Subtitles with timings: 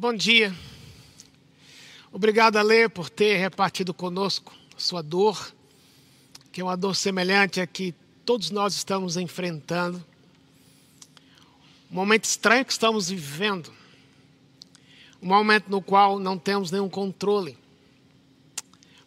[0.00, 0.54] Bom dia.
[2.12, 5.52] Obrigado, Ale, por ter repartido conosco sua dor,
[6.52, 7.92] que é uma dor semelhante a que
[8.24, 9.98] todos nós estamos enfrentando.
[11.90, 13.72] Um momento estranho que estamos vivendo.
[15.20, 17.58] Um momento no qual não temos nenhum controle.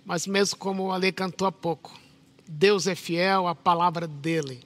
[0.05, 1.97] Mas mesmo como o Ale cantou há pouco,
[2.45, 4.59] Deus é fiel à palavra dele,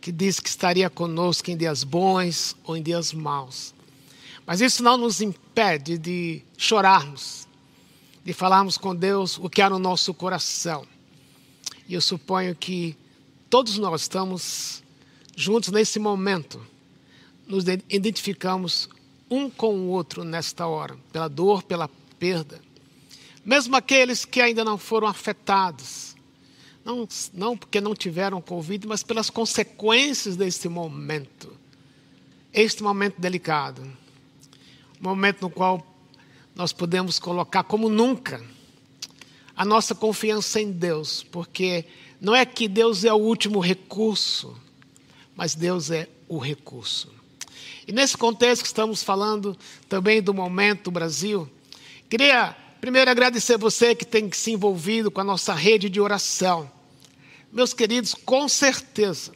[0.00, 3.74] que diz que estaria conosco em dias bons ou em dias maus.
[4.46, 7.46] Mas isso não nos impede de chorarmos,
[8.24, 10.86] de falarmos com Deus o que há no nosso coração.
[11.88, 12.96] E eu suponho que
[13.48, 14.82] todos nós estamos
[15.36, 16.64] juntos nesse momento,
[17.46, 18.88] nos identificamos
[19.30, 21.88] um com o outro nesta hora, pela dor, pela
[22.18, 22.60] perda.
[23.44, 26.14] Mesmo aqueles que ainda não foram afetados,
[26.84, 31.56] não, não porque não tiveram Covid, mas pelas consequências deste momento,
[32.52, 34.01] este momento delicado
[35.02, 35.84] momento no qual
[36.54, 38.42] nós podemos colocar como nunca
[39.56, 41.84] a nossa confiança em Deus, porque
[42.20, 44.56] não é que Deus é o último recurso,
[45.34, 47.12] mas Deus é o recurso.
[47.86, 49.56] E nesse contexto que estamos falando
[49.88, 51.50] também do momento do Brasil,
[52.08, 56.70] queria primeiro agradecer você que tem se envolvido com a nossa rede de oração.
[57.52, 59.32] Meus queridos, com certeza,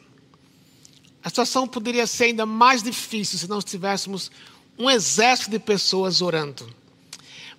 [1.23, 4.31] a situação poderia ser ainda mais difícil se não tivéssemos
[4.77, 6.67] um exército de pessoas orando.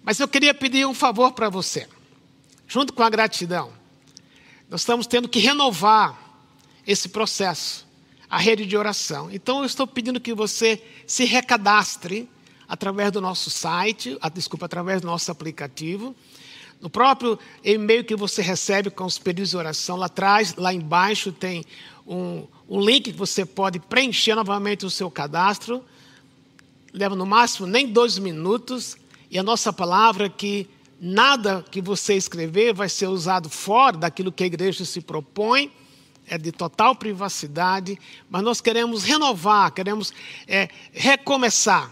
[0.03, 1.87] Mas eu queria pedir um favor para você,
[2.67, 3.73] junto com a gratidão.
[4.71, 6.17] Nós estamos tendo que renovar
[6.87, 7.87] esse processo,
[8.31, 9.31] a rede de oração.
[9.31, 12.29] Então eu estou pedindo que você se recadastre
[12.69, 16.15] através do nosso site, ah, desculpa, através do nosso aplicativo.
[16.81, 21.33] No próprio e-mail que você recebe com os pedidos de oração, lá atrás, lá embaixo,
[21.33, 21.65] tem
[22.07, 25.85] um, um link que você pode preencher novamente o seu cadastro
[26.93, 28.97] leva no máximo nem dois minutos,
[29.31, 30.69] e a nossa palavra é que
[31.01, 35.71] nada que você escrever vai ser usado fora daquilo que a igreja se propõe,
[36.27, 37.99] é de total privacidade,
[38.29, 40.13] mas nós queremos renovar, queremos
[40.47, 41.91] é, recomeçar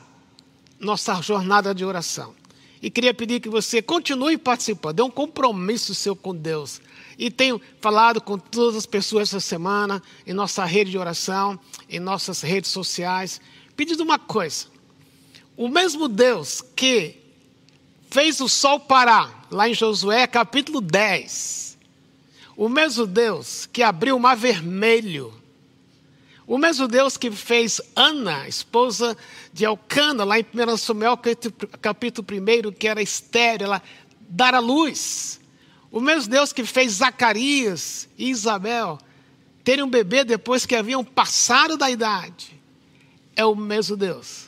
[0.78, 2.34] nossa jornada de oração.
[2.82, 6.81] E queria pedir que você continue participando, dê um compromisso seu com Deus.
[7.19, 11.99] E tenho falado com todas as pessoas essa semana, em nossa rede de oração, em
[11.99, 13.41] nossas redes sociais,
[13.75, 14.66] pedindo uma coisa:
[15.56, 17.17] o mesmo Deus que
[18.11, 21.78] fez o sol parar, lá em Josué capítulo 10.
[22.56, 25.33] O mesmo Deus que abriu o mar vermelho.
[26.47, 29.17] O mesmo Deus que fez Ana, esposa
[29.53, 31.19] de Elcana, lá em 1 Samuel
[31.81, 33.83] capítulo 1, que era estéreo, ela
[34.28, 35.41] dar a luz.
[35.91, 38.99] O mesmo Deus que fez Zacarias e Isabel
[39.65, 42.55] terem um bebê depois que haviam passado da idade.
[43.34, 44.47] É o mesmo Deus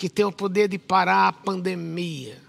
[0.00, 2.40] que tem o poder de parar a pandemia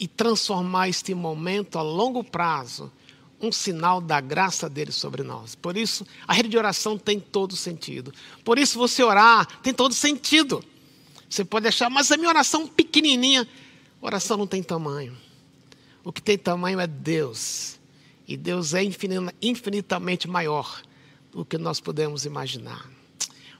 [0.00, 2.90] e transformar este momento a longo prazo
[3.38, 5.54] um sinal da graça dele sobre nós.
[5.54, 8.10] Por isso, a rede de oração tem todo sentido.
[8.42, 10.64] Por isso, você orar tem todo sentido.
[11.28, 13.46] Você pode achar, mas a minha oração pequenininha,
[14.00, 15.14] oração não tem tamanho.
[16.02, 17.78] O que tem tamanho é Deus.
[18.26, 18.82] E Deus é
[19.42, 20.80] infinitamente maior
[21.32, 22.90] do que nós podemos imaginar.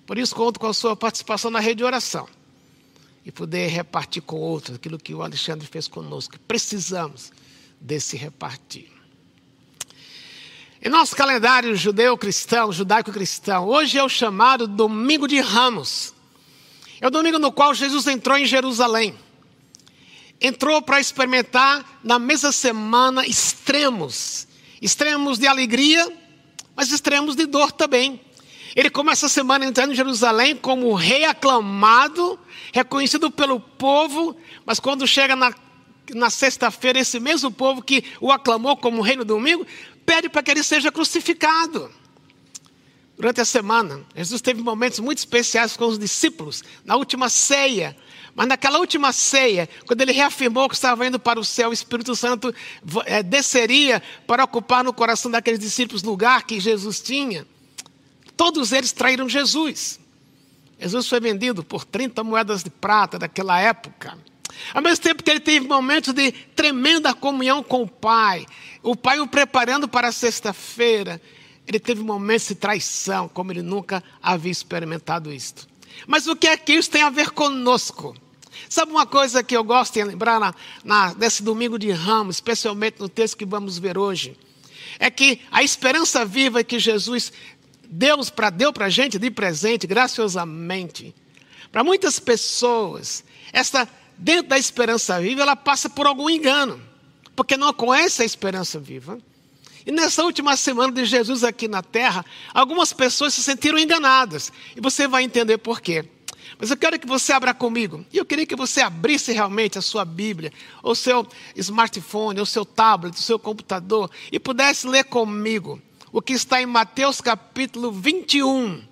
[0.06, 2.26] Por isso, conto com a sua participação na rede de oração
[3.24, 6.38] e poder repartir com outros aquilo que o Alexandre fez conosco.
[6.40, 7.32] Precisamos
[7.80, 8.90] desse repartir.
[10.84, 16.12] Em nosso calendário judeu-cristão, judaico-cristão, hoje é o chamado Domingo de Ramos.
[17.00, 19.14] É o domingo no qual Jesus entrou em Jerusalém.
[20.40, 24.48] Entrou para experimentar na mesma semana extremos,
[24.80, 26.12] extremos de alegria,
[26.74, 28.20] mas extremos de dor também.
[28.74, 32.38] Ele começa a semana entrando em Jerusalém como rei aclamado,
[32.72, 34.34] reconhecido pelo povo,
[34.64, 35.52] mas quando chega na,
[36.14, 39.66] na sexta-feira, esse mesmo povo que o aclamou como rei no domingo,
[40.06, 41.90] pede para que ele seja crucificado.
[43.16, 47.96] Durante a semana, Jesus teve momentos muito especiais com os discípulos, na última ceia.
[48.34, 52.16] Mas naquela última ceia, quando ele reafirmou que estava indo para o céu, o Espírito
[52.16, 52.54] Santo
[53.04, 57.46] é, desceria para ocupar no coração daqueles discípulos lugar que Jesus tinha.
[58.36, 60.00] Todos eles traíram Jesus.
[60.78, 64.18] Jesus foi vendido por 30 moedas de prata daquela época.
[64.74, 68.46] Ao mesmo tempo que ele teve momentos de tremenda comunhão com o Pai,
[68.82, 71.20] o Pai o preparando para a sexta-feira,
[71.66, 75.68] ele teve momentos de traição, como ele nunca havia experimentado isto.
[76.06, 78.14] Mas o que é que isso tem a ver conosco?
[78.68, 83.00] Sabe uma coisa que eu gosto de lembrar na, na, nesse domingo de ramos, especialmente
[83.00, 84.36] no texto que vamos ver hoje?
[84.98, 87.32] É que a esperança viva que Jesus
[87.94, 91.14] Deus pra, deu para a gente de presente, graciosamente.
[91.70, 93.22] Para muitas pessoas,
[93.52, 93.86] esta
[94.16, 96.80] dentro da esperança viva, ela passa por algum engano,
[97.36, 99.18] porque não conhece a esperança viva.
[99.84, 102.24] E nessa última semana de Jesus aqui na terra,
[102.54, 104.50] algumas pessoas se sentiram enganadas.
[104.74, 106.08] E você vai entender por quê.
[106.58, 108.06] Mas eu quero que você abra comigo.
[108.10, 110.50] E eu queria que você abrisse realmente a sua Bíblia,
[110.82, 116.34] o seu smartphone, o seu tablet, o seu computador, e pudesse ler comigo o que
[116.34, 118.82] está em Mateus capítulo 21.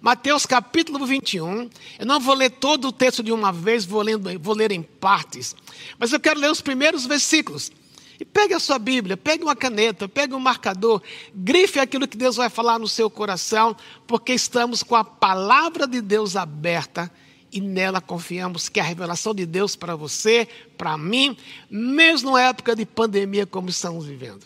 [0.00, 1.68] Mateus capítulo 21.
[1.98, 4.80] Eu não vou ler todo o texto de uma vez, vou, lendo, vou ler em
[4.80, 5.56] partes.
[5.98, 7.72] Mas eu quero ler os primeiros versículos.
[8.20, 11.02] E pegue a sua Bíblia, pegue uma caneta, pegue um marcador,
[11.32, 13.76] grife aquilo que Deus vai falar no seu coração,
[14.08, 17.10] porque estamos com a palavra de Deus aberta
[17.52, 21.36] e nela confiamos que a revelação de Deus para você, para mim,
[21.70, 24.44] mesmo na época de pandemia como estamos vivendo.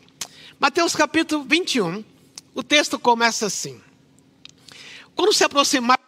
[0.61, 2.05] Mateus capítulo 21,
[2.55, 3.81] o texto começa assim:
[5.15, 6.03] Quando se aproximaram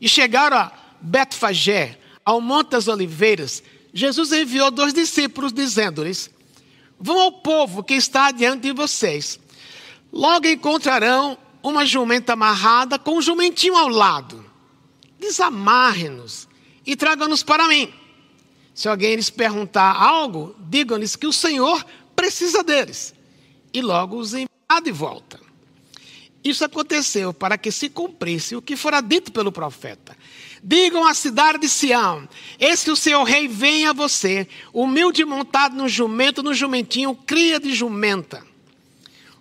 [0.00, 3.62] e chegaram a Betfagé, ao Monte das Oliveiras,
[3.92, 6.30] Jesus enviou dois discípulos, dizendo-lhes:
[6.98, 9.38] Vão ao povo que está diante de vocês.
[10.12, 14.44] Logo encontrarão uma jumenta amarrada com um jumentinho ao lado.
[15.18, 16.48] Desamarre-nos
[16.86, 17.92] e tragam-nos para mim.
[18.74, 21.84] Se alguém lhes perguntar algo, digam-lhes que o Senhor
[22.16, 23.14] precisa deles.
[23.72, 25.40] E logo os enviará de volta.
[26.42, 30.16] Isso aconteceu para que se cumprisse o que fora dito pelo profeta.
[30.62, 32.28] Digam à cidade de Sião:
[32.58, 37.58] Eis que o seu rei vem a você, humilde montado no jumento, no jumentinho, cria
[37.58, 38.44] de jumenta.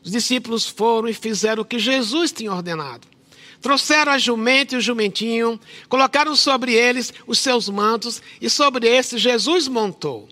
[0.03, 3.07] Os discípulos foram e fizeram o que Jesus tinha ordenado.
[3.61, 5.59] Trouxeram a jumenta e o jumentinho,
[5.89, 10.29] colocaram sobre eles os seus mantos, e sobre esses Jesus montou.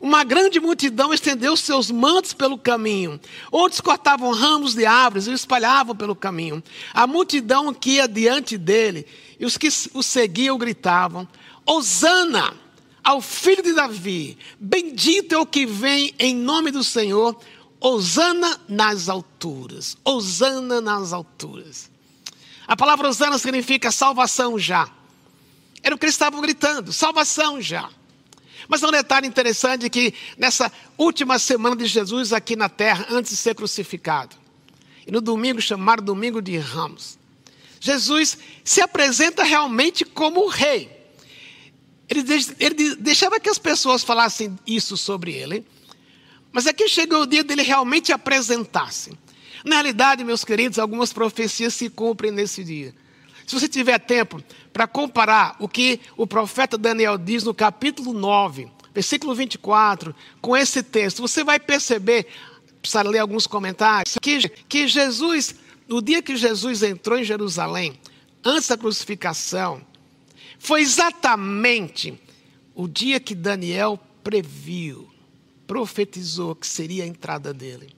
[0.00, 3.20] Uma grande multidão estendeu seus mantos pelo caminho.
[3.52, 6.62] Outros cortavam ramos de árvores e espalhavam pelo caminho.
[6.94, 9.06] A multidão que ia diante dele
[9.38, 11.28] e os que o seguiam gritavam:
[11.66, 12.54] Hosana
[13.04, 17.38] ao filho de Davi, bendito é o que vem em nome do Senhor,
[17.78, 19.98] Hosana nas alturas.
[20.02, 21.90] Hosana nas alturas.
[22.66, 24.88] A palavra Hosana significa salvação já.
[25.82, 27.90] Era o que eles estavam gritando: salvação já.
[28.70, 33.32] Mas um detalhe interessante é que nessa última semana de Jesus aqui na terra, antes
[33.32, 34.36] de ser crucificado,
[35.04, 37.18] e no domingo chamado Domingo de Ramos,
[37.80, 40.88] Jesus se apresenta realmente como o rei.
[42.08, 42.22] Ele,
[42.60, 45.66] ele deixava que as pessoas falassem isso sobre ele,
[46.52, 49.10] mas aqui chegou o dia dele realmente apresentar-se.
[49.64, 52.94] Na realidade, meus queridos, algumas profecias se cumprem nesse dia.
[53.50, 54.40] Se você tiver tempo
[54.72, 60.84] para comparar o que o profeta Daniel diz no capítulo 9, versículo 24, com esse
[60.84, 62.28] texto, você vai perceber,
[62.80, 65.56] precisa ler alguns comentários, que, que Jesus,
[65.88, 67.98] no dia que Jesus entrou em Jerusalém,
[68.44, 69.82] antes da crucificação,
[70.56, 72.16] foi exatamente
[72.72, 75.10] o dia que Daniel previu,
[75.66, 77.92] profetizou que seria a entrada dele.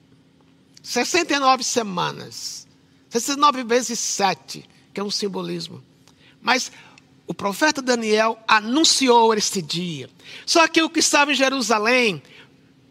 [0.81, 2.67] 69 semanas,
[3.11, 5.83] 69 vezes 7, que é um simbolismo.
[6.41, 6.71] Mas
[7.25, 10.09] o profeta Daniel anunciou este dia.
[10.45, 12.21] Só que o que estava em Jerusalém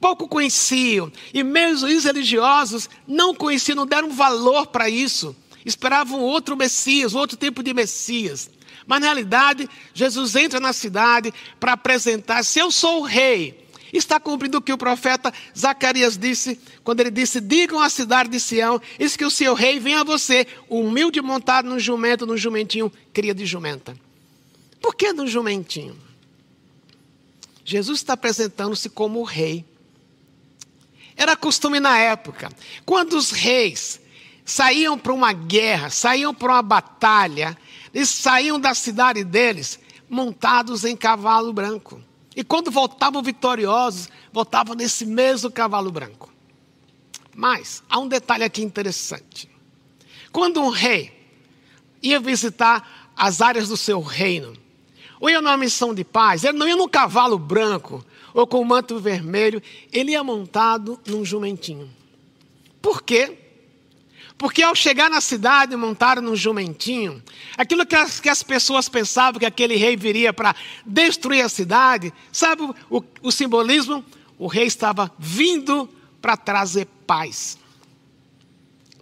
[0.01, 5.37] pouco conheciam, e mesmo os religiosos não conheciam, não deram valor para isso.
[5.65, 8.51] Esperavam outro Messias, outro tipo de Messias.
[8.85, 13.62] Mas na realidade, Jesus entra na cidade para apresentar: se eu sou o rei,
[13.93, 18.41] Está cumprindo o que o profeta Zacarias disse, quando ele disse: Digam à cidade de
[18.41, 22.91] Sião, eis que o seu rei vem a você, humilde montado no jumento, no jumentinho,
[23.13, 23.95] cria de jumenta.
[24.81, 25.97] Por que no jumentinho?
[27.65, 29.65] Jesus está apresentando-se como o rei.
[31.17, 32.51] Era costume na época,
[32.87, 34.01] quando os reis
[34.45, 37.57] saíam para uma guerra, saíam para uma batalha,
[37.93, 42.03] eles saíam da cidade deles montados em cavalo branco.
[42.35, 46.33] E quando voltavam vitoriosos, voltavam nesse mesmo cavalo branco.
[47.35, 49.49] Mas há um detalhe aqui interessante.
[50.31, 51.13] Quando um rei
[52.03, 54.57] ia visitar as áreas do seu reino,
[55.21, 58.65] ou ia numa missão de paz, ele não ia num cavalo branco ou com um
[58.65, 59.63] manto vermelho,
[59.93, 61.89] ele ia montado num jumentinho.
[62.81, 63.39] Por quê?
[64.43, 67.23] Porque ao chegar na cidade, montaram num jumentinho,
[67.57, 70.53] aquilo que as, que as pessoas pensavam que aquele rei viria para
[70.85, 74.05] destruir a cidade, sabe o, o, simbolismo?
[74.37, 75.89] O rei estava vindo
[76.21, 77.57] para trazer paz.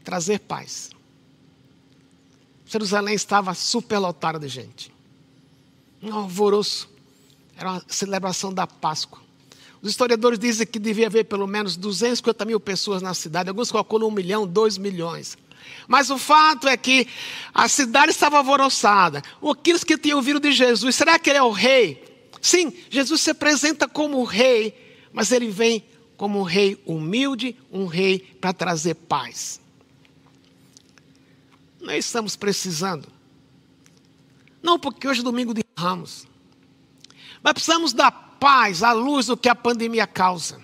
[0.04, 0.90] Trazer paz.
[2.66, 4.92] Jerusalém estava superlotada de gente.
[6.02, 6.86] Um alvoroço.
[7.56, 9.22] Era uma celebração da Páscoa.
[9.82, 13.48] Os historiadores dizem que devia haver pelo menos 250 mil pessoas na cidade.
[13.48, 15.38] Alguns calculam um milhão, dois milhões.
[15.88, 17.06] Mas o fato é que
[17.54, 19.22] a cidade estava alvoroçada.
[19.42, 22.04] Aqueles que tinham ouvido de Jesus, será que ele é o rei?
[22.40, 24.74] Sim, Jesus se apresenta como rei,
[25.12, 25.84] mas ele vem
[26.16, 29.60] como um rei humilde, um rei para trazer paz.
[31.80, 33.08] Nós estamos precisando.
[34.62, 36.26] Não porque hoje é domingo de ramos.
[37.42, 38.10] Mas precisamos da
[38.40, 40.58] paz à luz do que a pandemia causa.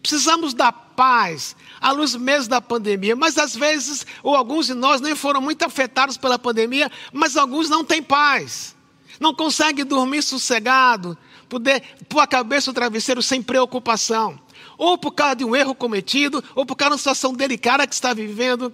[0.00, 3.16] Precisamos da paz à luz mesmo da pandemia.
[3.16, 7.68] Mas às vezes, ou alguns de nós nem foram muito afetados pela pandemia, mas alguns
[7.68, 8.76] não têm paz.
[9.18, 11.16] Não conseguem dormir sossegado,
[11.48, 14.38] poder pôr a cabeça no travesseiro sem preocupação.
[14.78, 17.94] Ou por causa de um erro cometido, ou por causa de uma situação delicada que
[17.94, 18.72] está vivendo.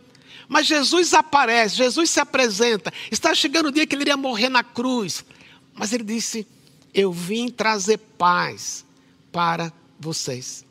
[0.48, 2.92] Mas Jesus aparece, Jesus se apresenta.
[3.10, 5.24] Está chegando o dia que ele iria morrer na cruz.
[5.74, 6.46] Mas ele disse:
[6.92, 8.84] Eu vim trazer paz
[9.30, 10.64] para vocês.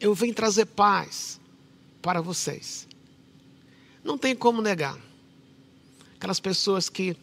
[0.00, 1.40] Eu vim trazer paz
[2.00, 2.88] para vocês.
[4.02, 4.98] Não tem como negar.
[6.16, 7.16] Aquelas pessoas que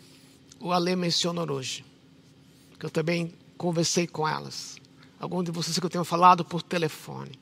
[0.60, 1.86] o Ale mencionou hoje,
[2.80, 4.78] que eu também conversei com elas.
[5.20, 7.38] Alguns de vocês que eu tenho falado por telefone.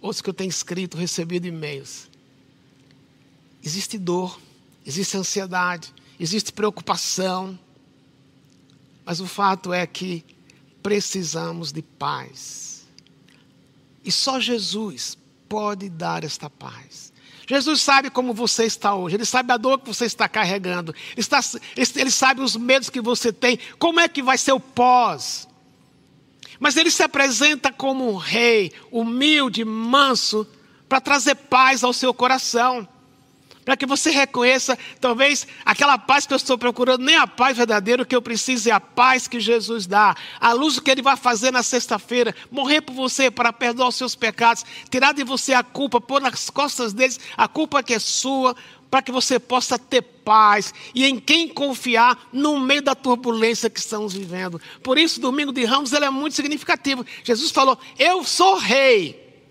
[0.00, 2.08] Outros que eu tenho escrito, recebido e-mails.
[3.62, 4.38] Existe dor,
[4.84, 7.58] existe ansiedade, existe preocupação.
[9.10, 10.24] Mas o fato é que
[10.80, 12.86] precisamos de paz.
[14.04, 17.12] E só Jesus pode dar esta paz.
[17.44, 20.94] Jesus sabe como você está hoje, Ele sabe a dor que você está carregando,
[21.96, 25.48] Ele, sabe os medos que você tem, como é que vai ser o pós.
[26.60, 30.46] Mas Ele se apresenta como um rei, humilde, manso,
[30.88, 32.86] para trazer paz ao seu coração
[33.64, 38.02] para que você reconheça, talvez, aquela paz que eu estou procurando, nem a paz verdadeira,
[38.02, 41.16] o que eu preciso é a paz que Jesus dá, a luz que Ele vai
[41.16, 45.62] fazer na sexta-feira, morrer por você para perdoar os seus pecados, tirar de você a
[45.62, 48.56] culpa, pôr nas costas deles a culpa que é sua,
[48.90, 53.78] para que você possa ter paz e em quem confiar no meio da turbulência que
[53.78, 54.60] estamos vivendo.
[54.82, 57.06] Por isso, domingo de Ramos ele é muito significativo.
[57.22, 59.44] Jesus falou: Eu sou rei,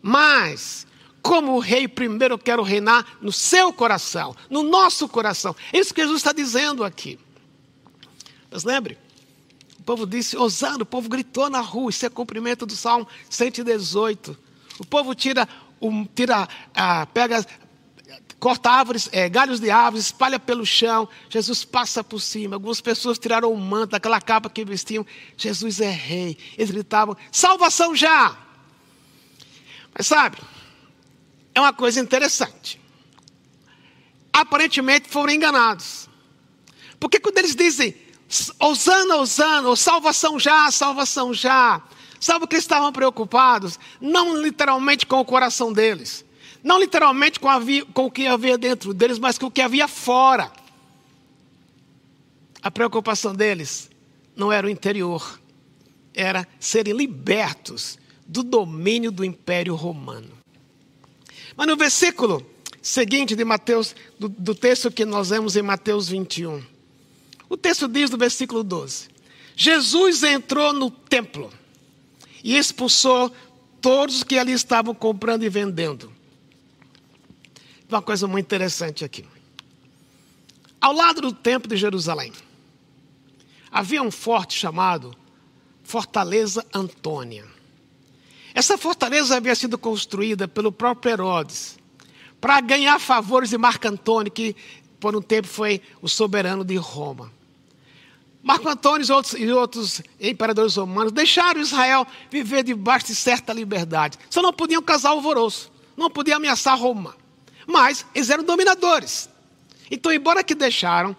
[0.00, 0.86] mas
[1.22, 5.54] como rei, primeiro eu quero reinar no seu coração, no nosso coração.
[5.72, 7.18] É isso que Jesus está dizendo aqui.
[8.50, 8.98] Mas lembre,
[9.78, 14.36] o povo disse, ousando, o povo gritou na rua, isso é cumprimento do Salmo 118.
[14.78, 15.48] O povo tira,
[15.80, 17.44] um, tira ah, pega,
[18.40, 21.08] corta árvores, é, galhos de árvores, espalha pelo chão.
[21.28, 22.56] Jesus passa por cima.
[22.56, 25.06] Algumas pessoas tiraram o manto, aquela capa que vestiam.
[25.36, 26.36] Jesus é rei.
[26.56, 28.36] Eles gritavam: salvação já!
[29.96, 30.38] Mas sabe,
[31.54, 32.80] é uma coisa interessante.
[34.32, 36.08] Aparentemente foram enganados.
[36.98, 37.94] Porque quando eles dizem,
[38.58, 41.82] Osana, Osana, salvação já, salvação já,
[42.20, 43.78] sabe que eles estavam preocupados?
[44.00, 46.24] Não literalmente com o coração deles.
[46.62, 47.48] Não literalmente com,
[47.92, 50.52] com o que havia dentro deles, mas com o que havia fora.
[52.62, 53.90] A preocupação deles
[54.36, 55.40] não era o interior,
[56.14, 60.39] era serem libertos do domínio do Império Romano.
[61.56, 62.44] Mas no versículo
[62.82, 66.62] seguinte de Mateus, do, do texto que nós vemos em Mateus 21,
[67.48, 69.08] o texto diz no versículo 12:
[69.56, 71.52] Jesus entrou no templo
[72.42, 73.32] e expulsou
[73.80, 76.12] todos que ali estavam comprando e vendendo.
[77.88, 79.24] Uma coisa muito interessante aqui.
[80.80, 82.32] Ao lado do templo de Jerusalém,
[83.70, 85.14] havia um forte chamado
[85.82, 87.44] Fortaleza Antônia.
[88.54, 91.78] Essa fortaleza havia sido construída pelo próprio Herodes
[92.40, 94.56] para ganhar favores de Marco Antônio, que
[94.98, 97.30] por um tempo foi o soberano de Roma.
[98.42, 104.18] Marco Antônio e outros, e outros imperadores romanos deixaram Israel viver debaixo de certa liberdade.
[104.30, 107.14] Só não podiam causar alvoroço, não podiam ameaçar Roma.
[107.66, 109.28] Mas eles eram dominadores.
[109.90, 111.14] Então, embora que deixaram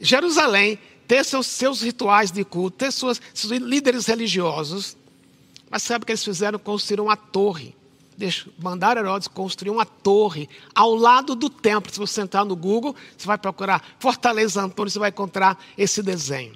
[0.00, 4.96] Jerusalém ter seus, seus rituais de culto, ter seus líderes religiosos,
[5.70, 6.58] mas sabe o que eles fizeram?
[6.58, 7.76] Construíram uma torre.
[8.58, 11.90] Mandaram Herodes construir uma torre ao lado do templo.
[11.90, 16.54] Se você entrar no Google, você vai procurar Fortaleza Antônio, você vai encontrar esse desenho.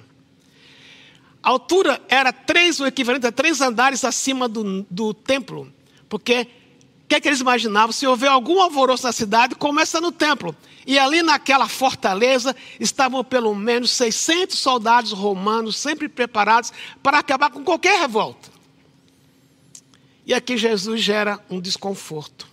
[1.43, 5.73] A altura era três, o equivalente a três andares acima do, do templo.
[6.09, 6.49] Porque
[7.05, 7.93] o que, é que eles imaginavam?
[7.93, 10.57] Se houver algum alvoroço na cidade, começa no templo.
[10.87, 17.63] E ali naquela fortaleza estavam pelo menos 600 soldados romanos, sempre preparados para acabar com
[17.63, 18.54] qualquer revolta.
[20.27, 22.49] E aqui Jesus gera um desconforto.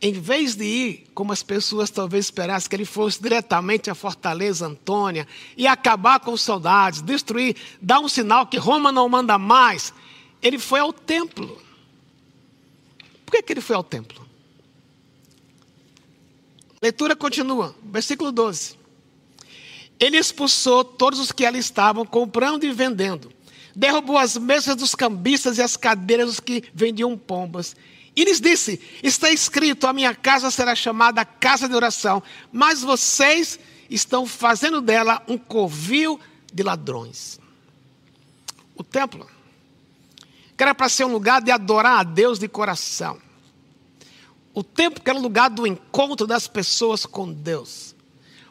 [0.00, 4.66] Em vez de ir, como as pessoas talvez esperassem, que ele fosse diretamente à fortaleza
[4.66, 9.94] Antônia e acabar com os soldados, destruir, dar um sinal que Roma não manda mais,
[10.42, 11.56] ele foi ao templo.
[13.24, 14.26] Por que, que ele foi ao templo?
[16.82, 18.76] Leitura continua, versículo 12.
[20.00, 23.31] ele expulsou todos os que ali estavam, comprando e vendendo.
[23.74, 27.74] Derrubou as mesas dos cambistas e as cadeiras dos que vendiam pombas.
[28.14, 33.58] E lhes disse: Está escrito: A minha casa será chamada casa de oração, mas vocês
[33.88, 36.20] estão fazendo dela um covil
[36.52, 37.40] de ladrões.
[38.74, 39.28] O templo,
[40.56, 43.18] que era para ser um lugar de adorar a Deus de coração.
[44.54, 47.94] O templo que era o lugar do encontro das pessoas com Deus.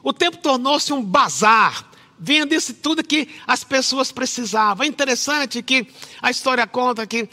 [0.03, 1.90] O templo tornou-se um bazar.
[2.23, 4.85] Vinha desse tudo que as pessoas precisavam.
[4.85, 5.87] É interessante que
[6.21, 7.27] a história conta que,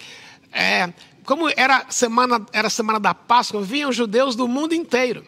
[0.50, 0.90] é,
[1.24, 5.26] como era semana, era semana da Páscoa, vinham judeus do mundo inteiro.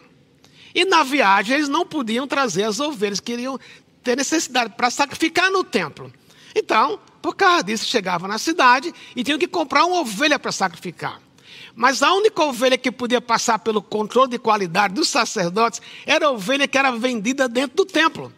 [0.74, 3.60] E na viagem eles não podiam trazer as ovelhas, queriam
[4.02, 6.10] ter necessidade para sacrificar no templo.
[6.54, 11.20] Então, por causa disso, chegavam na cidade e tinham que comprar uma ovelha para sacrificar.
[11.74, 16.30] Mas a única ovelha que podia passar pelo controle de qualidade dos sacerdotes era a
[16.30, 18.32] ovelha que era vendida dentro do templo.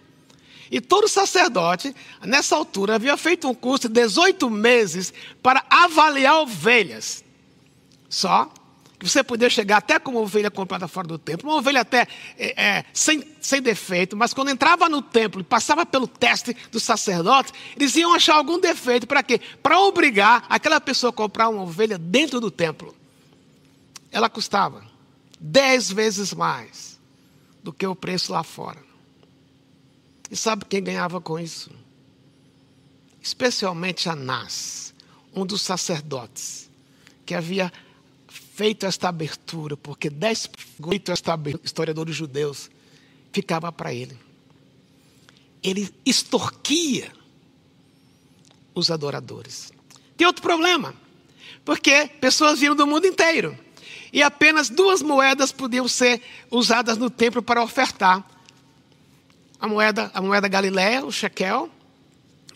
[0.72, 5.12] E todo sacerdote, nessa altura, havia feito um curso de 18 meses
[5.42, 7.22] para avaliar ovelhas.
[8.08, 8.50] Só
[8.98, 12.06] você podia chegar até com uma ovelha comprada fora do templo, uma ovelha até
[12.38, 16.84] é, é, sem, sem defeito, mas quando entrava no templo e passava pelo teste dos
[16.84, 19.06] sacerdotes, eles iam achar algum defeito.
[19.06, 19.40] Para quê?
[19.62, 22.96] Para obrigar aquela pessoa a comprar uma ovelha dentro do templo.
[24.10, 24.82] Ela custava
[25.38, 26.98] dez vezes mais
[27.62, 28.91] do que o preço lá fora.
[30.32, 31.70] E sabe quem ganhava com isso?
[33.20, 34.94] Especialmente Anás,
[35.34, 36.70] um dos sacerdotes,
[37.26, 37.70] que havia
[38.28, 40.48] feito esta abertura, porque dez
[40.88, 42.70] feito esta historiadores judeus
[43.30, 44.18] ficava para ele.
[45.62, 47.12] Ele extorquia
[48.74, 49.70] os adoradores.
[50.16, 50.94] Tem outro problema,
[51.62, 53.54] porque pessoas vinham do mundo inteiro
[54.10, 58.31] e apenas duas moedas podiam ser usadas no templo para ofertar.
[59.62, 61.70] A moeda, a moeda galileia, o shekel,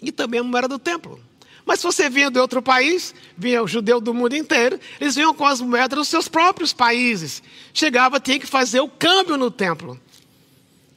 [0.02, 1.20] e também a moeda do templo.
[1.64, 5.32] Mas se você vinha de outro país, vinha o judeu do mundo inteiro, eles vinham
[5.32, 7.42] com as moedas dos seus próprios países.
[7.73, 10.00] Chegava, tinha que fazer o câmbio no templo.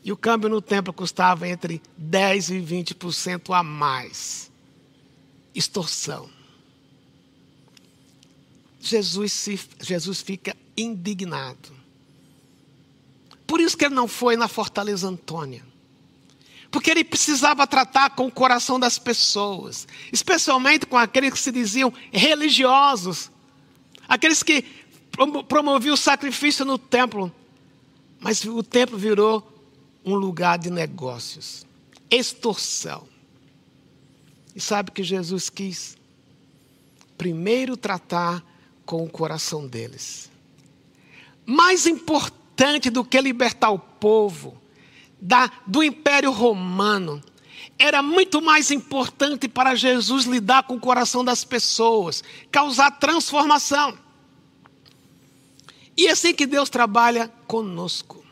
[0.04, 4.52] E o câmbio no templo custava entre 10% e 20% a mais.
[5.54, 6.28] Extorsão.
[8.82, 11.69] Jesus, se, Jesus fica indignado.
[13.45, 15.63] Por isso que ele não foi na Fortaleza Antônia.
[16.72, 21.92] Porque ele precisava tratar com o coração das pessoas, especialmente com aqueles que se diziam
[22.12, 23.32] religiosos,
[24.08, 24.64] aqueles que
[25.48, 27.34] promoviam o sacrifício no templo,
[28.20, 29.48] mas o templo virou
[30.06, 31.66] um lugar de negócios,
[32.10, 33.08] extorsão.
[34.56, 35.98] E sabe que Jesus quis?
[37.18, 38.44] Primeiro tratar
[38.86, 40.30] com o coração deles.
[41.46, 44.59] Mais importante do que libertar o povo,
[45.22, 47.22] da, do Império Romano,
[47.78, 53.98] era muito mais importante para Jesus lidar com o coração das pessoas, causar transformação.
[55.96, 58.24] E é assim que Deus trabalha conosco.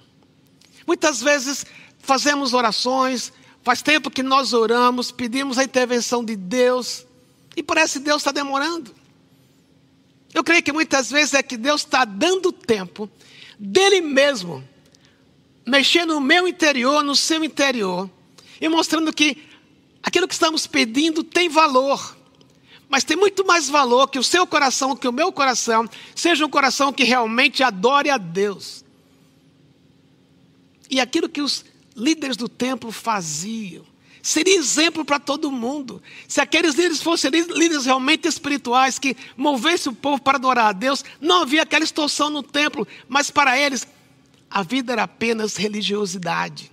[0.86, 1.65] Muitas vezes
[2.00, 3.32] fazemos orações,
[3.63, 7.06] faz tempo que nós oramos, pedimos a intervenção de Deus,
[7.56, 8.95] e parece que Deus está demorando.
[10.34, 13.10] Eu creio que muitas vezes é que Deus está dando tempo
[13.58, 14.63] dele mesmo
[15.67, 18.10] mexer no meu interior, no seu interior,
[18.60, 19.38] e mostrando que
[20.01, 22.15] aquilo que estamos pedindo tem valor.
[22.88, 26.49] Mas tem muito mais valor que o seu coração, que o meu coração, seja um
[26.49, 28.86] coração que realmente adore a Deus.
[30.89, 33.84] E aquilo que os líderes do templo faziam,
[34.23, 36.01] seria exemplo para todo mundo.
[36.30, 41.03] Se aqueles líderes fossem líderes realmente espirituais, que movessem o povo para adorar a Deus,
[41.19, 43.86] não havia aquela extorsão no templo, mas para eles
[44.49, 46.71] a vida era apenas religiosidade.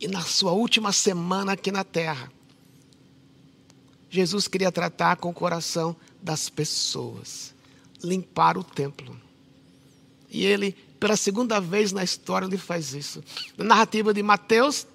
[0.00, 2.30] E na sua última semana aqui na terra,
[4.10, 7.54] Jesus queria tratar com o coração das pessoas,
[8.02, 9.20] limpar o templo.
[10.30, 13.22] E ele, pela segunda vez na história, ele faz isso.
[13.56, 14.86] Na narrativa de Mateus,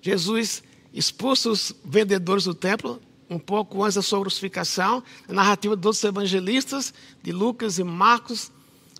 [0.00, 5.02] Jesus expulsa os vendedores do templo, um pouco antes da sua crucificação.
[5.26, 8.52] Na narrativa dos evangelistas, de Lucas e Marcos,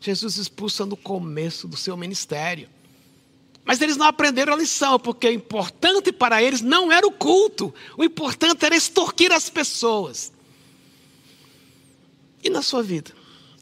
[0.05, 2.69] Jesus expulsa no começo do seu ministério.
[3.65, 7.73] Mas eles não aprenderam a lição, porque o importante para eles não era o culto,
[7.97, 10.31] o importante era extorquir as pessoas.
[12.43, 13.13] E na sua vida?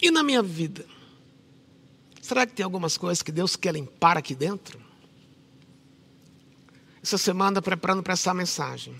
[0.00, 0.84] E na minha vida?
[2.20, 4.82] Será que tem algumas coisas que Deus quer limpar aqui dentro?
[7.00, 8.96] Essa semana, preparando para essa mensagem,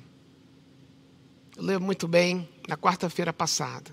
[1.57, 3.91] eu lembro muito bem, na quarta-feira passada,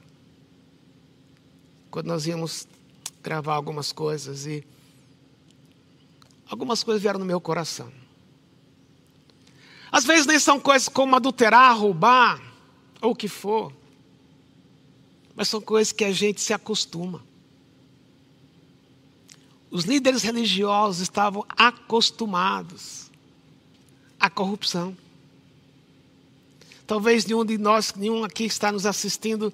[1.89, 2.67] quando nós íamos
[3.21, 4.65] gravar algumas coisas e
[6.49, 7.91] algumas coisas vieram no meu coração.
[9.91, 12.41] Às vezes nem são coisas como adulterar, roubar,
[13.01, 13.73] ou o que for.
[15.35, 17.23] Mas são coisas que a gente se acostuma.
[19.71, 23.09] Os líderes religiosos estavam acostumados
[24.19, 24.97] à corrupção.
[26.85, 29.53] Talvez nenhum de nós, nenhum aqui que está nos assistindo,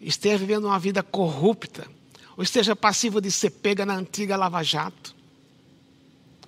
[0.00, 1.88] esteja vivendo uma vida corrupta,
[2.36, 5.14] ou esteja passivo de ser pega na antiga Lava Jato.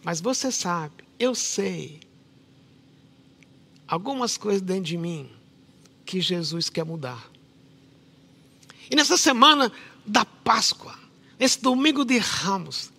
[0.02, 2.00] Mas você sabe, eu sei,
[3.86, 5.30] algumas coisas dentro de mim
[6.04, 7.30] que Jesus quer mudar.
[8.90, 9.72] E nessa semana
[10.04, 10.94] da Páscoa,
[11.38, 12.92] nesse domingo de Ramos,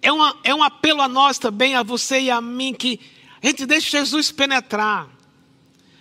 [0.00, 3.00] é, uma, é um apelo a nós também, a você e a mim, que
[3.42, 5.08] a gente deixe Jesus penetrar.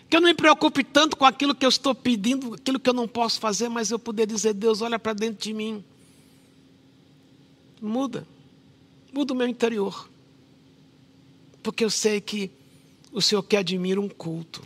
[0.09, 2.93] Que eu não me preocupe tanto com aquilo que eu estou pedindo, aquilo que eu
[2.93, 5.83] não posso fazer, mas eu poder dizer, Deus, olha para dentro de mim.
[7.83, 8.25] Muda.
[9.11, 10.09] Muda o meu interior.
[11.61, 12.49] Porque eu sei que
[13.11, 14.65] o Senhor quer de mim um culto.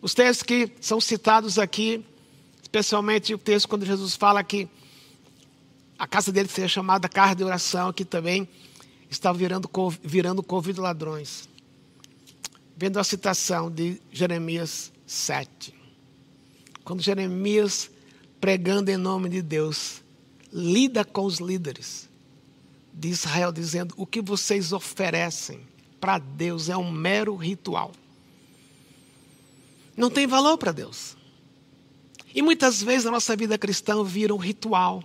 [0.00, 2.02] Os textos que são citados aqui,
[2.62, 4.66] especialmente o texto quando Jesus fala que
[5.98, 8.48] a casa dele seria chamada casa de oração, que também
[9.10, 9.70] estava virando,
[10.02, 11.46] virando couve de ladrões.
[12.74, 15.74] Vendo a citação de Jeremias 7.
[16.84, 17.90] Quando Jeremias,
[18.40, 20.05] pregando em nome de Deus,
[20.52, 22.08] lida com os líderes
[22.92, 25.60] de Israel, dizendo: o que vocês oferecem
[26.00, 27.92] para Deus é um mero ritual.
[29.96, 31.16] Não tem valor para Deus.
[32.34, 35.02] E muitas vezes a nossa vida cristã vira um ritual.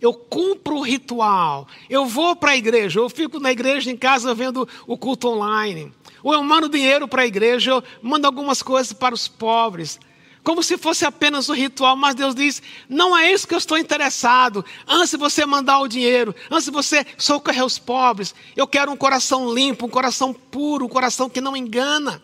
[0.00, 4.34] Eu cumpro o ritual, eu vou para a igreja, eu fico na igreja em casa
[4.34, 5.90] vendo o culto online,
[6.22, 9.98] ou eu mando dinheiro para a igreja, eu mando algumas coisas para os pobres,
[10.46, 13.76] como se fosse apenas o ritual, mas Deus diz: não é isso que eu estou
[13.76, 14.64] interessado.
[14.86, 18.96] Antes de você mandar o dinheiro, antes de você socorrer os pobres, eu quero um
[18.96, 22.22] coração limpo, um coração puro, um coração que não engana,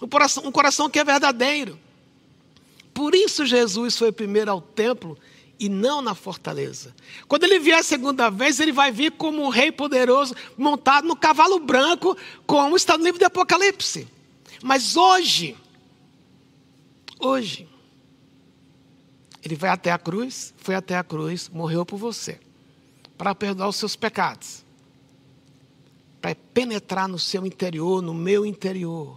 [0.00, 1.76] um coração, um coração que é verdadeiro.
[2.94, 5.18] Por isso Jesus foi primeiro ao templo
[5.58, 6.94] e não na fortaleza.
[7.26, 11.16] Quando ele vier a segunda vez, ele vai vir como um rei poderoso, montado no
[11.16, 12.16] cavalo branco,
[12.46, 14.06] como está no livro de Apocalipse.
[14.62, 15.56] Mas hoje,
[17.20, 17.68] hoje,
[19.42, 22.40] ele vai até a cruz, foi até a cruz, morreu por você,
[23.16, 24.64] para perdoar os seus pecados,
[26.20, 29.16] para penetrar no seu interior, no meu interior,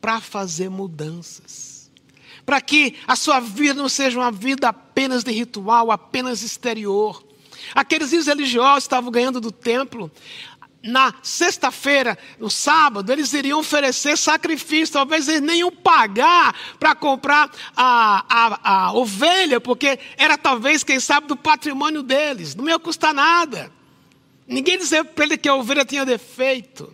[0.00, 1.80] para fazer mudanças
[2.50, 7.22] para que a sua vida não seja uma vida apenas de ritual, apenas exterior.
[7.72, 10.10] Aqueles religiosos estavam ganhando do templo.
[10.82, 17.50] Na sexta-feira, no sábado, eles iriam oferecer sacrifício, talvez eles nem iam pagar para comprar
[17.76, 23.12] a, a, a ovelha, porque era talvez, quem sabe, do patrimônio deles, não ia custar
[23.12, 23.70] nada.
[24.46, 26.90] Ninguém dizia para ele que a ovelha tinha defeito,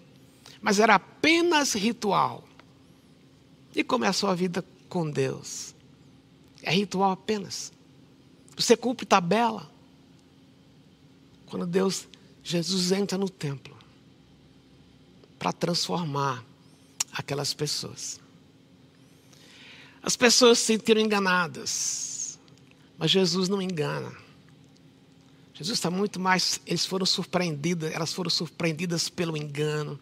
[0.60, 2.42] mas era apenas ritual.
[3.74, 5.76] E começou a vida com Deus.
[6.60, 7.72] É ritual apenas.
[8.56, 9.70] Você cumpre tabela.
[11.44, 12.08] Quando Deus,
[12.42, 13.75] Jesus entra no templo
[15.46, 16.44] para transformar
[17.12, 18.18] aquelas pessoas.
[20.02, 22.36] As pessoas se sentiram enganadas,
[22.98, 24.12] mas Jesus não engana.
[25.54, 30.00] Jesus está muito mais, eles foram surpreendidas, elas foram surpreendidas pelo engano,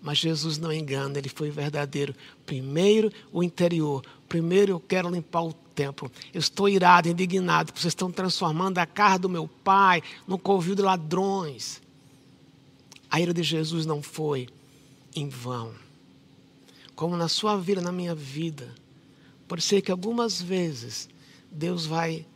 [0.00, 2.14] mas Jesus não engana, ele foi verdadeiro.
[2.46, 4.04] Primeiro o interior.
[4.28, 6.08] Primeiro eu quero limpar o templo.
[6.32, 10.76] Eu estou irado, indignado, porque vocês estão transformando a casa do meu pai num covil
[10.76, 11.82] de ladrões.
[13.10, 14.48] A ira de Jesus não foi
[15.18, 15.74] em vão.
[16.94, 18.74] Como na sua vida, na minha vida.
[19.46, 21.08] Pode ser que algumas vezes
[21.50, 22.26] Deus vai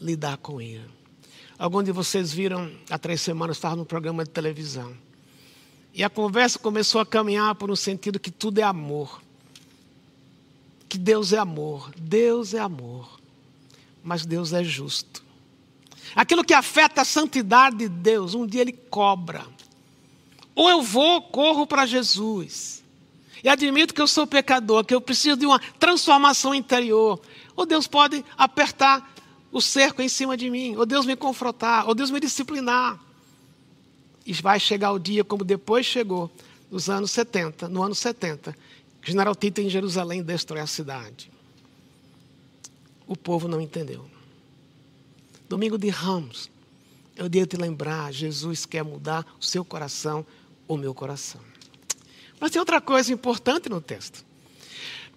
[0.00, 0.86] lidar com ira.
[1.58, 4.96] Alguns de vocês viram, há três semanas, estava no programa de televisão.
[5.94, 9.22] E a conversa começou a caminhar por um sentido que tudo é amor.
[10.88, 11.92] Que Deus é amor.
[11.96, 13.20] Deus é amor.
[14.02, 15.22] Mas Deus é justo.
[16.14, 19.46] Aquilo que afeta a santidade de Deus, um dia Ele cobra.
[20.54, 22.82] Ou eu vou, corro para Jesus.
[23.42, 27.20] E admito que eu sou pecador, que eu preciso de uma transformação interior.
[27.56, 29.12] Ou Deus pode apertar
[29.50, 30.76] o cerco em cima de mim.
[30.76, 31.88] Ou Deus me confrontar.
[31.88, 33.00] Ou Deus me disciplinar.
[34.24, 36.30] E vai chegar o dia, como depois chegou,
[36.70, 38.56] nos anos 70, no ano 70,
[39.00, 41.30] que o general Tito em Jerusalém destrói a cidade.
[43.06, 44.06] O povo não entendeu.
[45.48, 46.48] Domingo de Ramos,
[47.16, 50.24] eu devo te lembrar, Jesus quer mudar o seu coração,
[50.74, 51.40] o meu coração.
[52.40, 54.24] Mas tem outra coisa importante no texto.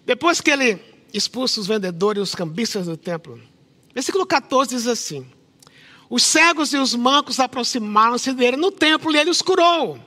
[0.04, 0.80] Depois que ele
[1.12, 3.40] expulsa os vendedores e os cambistas do templo,
[3.94, 5.26] versículo 14 diz assim:
[6.08, 9.98] os cegos e os mancos aproximaram-se dele no templo e ele os curou.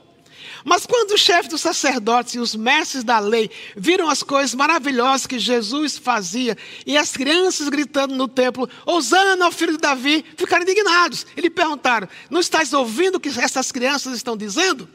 [0.64, 5.26] Mas quando os chefes dos sacerdotes e os mestres da lei viram as coisas maravilhosas
[5.26, 10.62] que Jesus fazia e as crianças gritando no templo, Osana ao filho de Davi, ficaram
[10.62, 11.26] indignados.
[11.36, 14.88] Eles perguntaram: Não estás ouvindo o que essas crianças estão dizendo?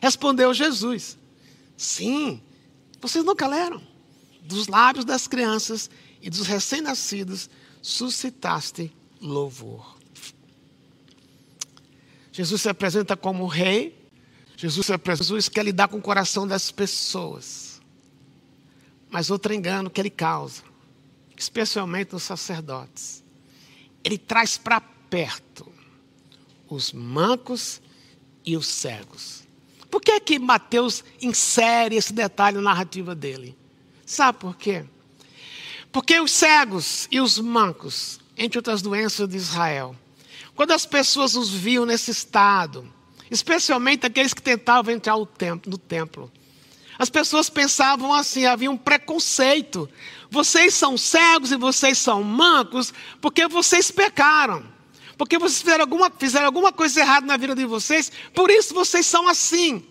[0.00, 1.16] Respondeu Jesus:
[1.76, 2.42] Sim,
[3.00, 3.82] vocês nunca leram.
[4.42, 7.48] Dos lábios das crianças e dos recém-nascidos
[7.82, 9.98] suscitaste louvor.
[12.32, 14.00] Jesus se apresenta como rei
[14.60, 17.80] Jesus, Jesus quer lidar com o coração das pessoas.
[19.08, 20.62] Mas outro engano que ele causa,
[21.34, 23.24] especialmente nos sacerdotes,
[24.04, 25.66] ele traz para perto
[26.68, 27.80] os mancos
[28.44, 29.44] e os cegos.
[29.90, 33.56] Por que que Mateus insere esse detalhe na narrativa dele?
[34.06, 34.84] Sabe por quê?
[35.92, 39.96] Porque os cegos e os mancos, entre outras doenças de Israel,
[40.54, 42.86] quando as pessoas os viam nesse estado,
[43.30, 46.30] especialmente aqueles que tentavam entrar no templo.
[46.98, 49.88] As pessoas pensavam assim, havia um preconceito.
[50.30, 54.62] Vocês são cegos e vocês são mancos porque vocês pecaram.
[55.20, 59.04] Porque vocês fizeram alguma, fizeram alguma coisa errada na vida de vocês, por isso vocês
[59.04, 59.84] são assim.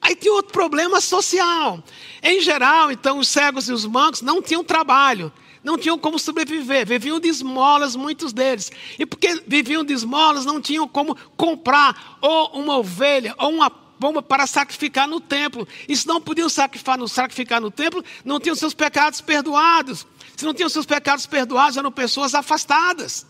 [0.00, 1.80] Aí tem outro problema social.
[2.20, 6.86] Em geral, então, os cegos e os mancos não tinham trabalho não tinham como sobreviver,
[6.86, 8.72] viviam de esmolas, muitos deles.
[8.98, 14.22] E porque viviam de esmolas, não tinham como comprar ou uma ovelha ou uma pomba
[14.22, 15.68] para sacrificar no templo.
[15.88, 20.04] E se não podiam sacrificar no, sacrificar no templo, não tinham seus pecados perdoados.
[20.36, 23.24] Se não tinham seus pecados perdoados, eram pessoas afastadas.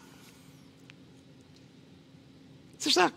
[2.78, 3.12] Você já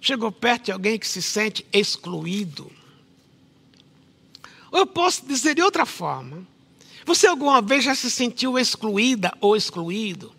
[0.00, 2.70] chegou perto de alguém que se sente excluído?
[4.70, 6.46] Ou eu posso dizer de outra forma
[7.06, 10.32] você alguma vez já se sentiu excluída ou excluído?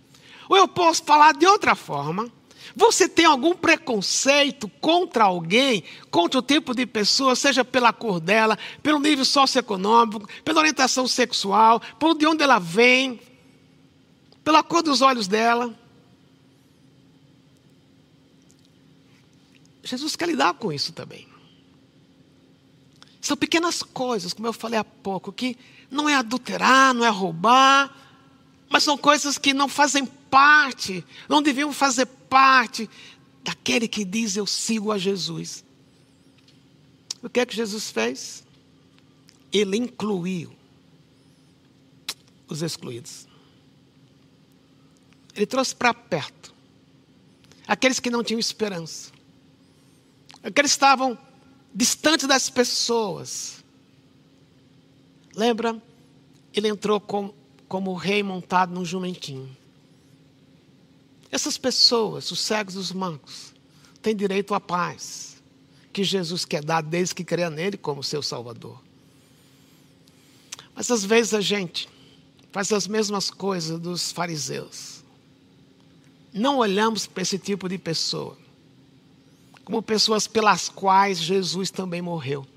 [0.49, 2.29] Ou eu posso falar de outra forma.
[2.75, 5.81] Você tem algum preconceito contra alguém,
[6.11, 11.81] contra o tipo de pessoa, seja pela cor dela, pelo nível socioeconômico, pela orientação sexual,
[11.97, 13.19] por de onde ela vem,
[14.43, 15.73] pela cor dos olhos dela?
[19.87, 21.27] Jesus quer lidar com isso também.
[23.21, 25.57] São pequenas coisas, como eu falei há pouco, que
[25.89, 27.95] não é adulterar, não é roubar,
[28.69, 32.89] mas são coisas que não fazem parte, não deviam fazer parte
[33.43, 35.63] daquele que diz eu sigo a Jesus.
[37.23, 38.43] O que é que Jesus fez?
[39.51, 40.53] Ele incluiu
[42.47, 43.25] os excluídos.
[45.33, 46.53] Ele trouxe para perto
[47.67, 49.11] aqueles que não tinham esperança,
[50.47, 51.17] aqueles que estavam
[51.73, 53.57] distantes das pessoas,
[55.37, 55.79] Lembra?
[56.51, 57.31] Ele entrou com,
[57.67, 59.55] como rei montado num jumentinho.
[61.31, 63.53] Essas pessoas, os cegos e os mancos,
[64.01, 65.37] têm direito à paz
[65.93, 68.81] que Jesus quer dar desde que creia nele como seu Salvador.
[70.73, 71.87] Mas às vezes a gente
[72.51, 75.03] faz as mesmas coisas dos fariseus.
[76.33, 78.35] Não olhamos para esse tipo de pessoa
[79.67, 82.47] como pessoas pelas quais Jesus também morreu.